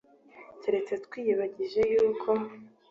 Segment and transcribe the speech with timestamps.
[0.61, 2.29] keretse twiyibagije yuko,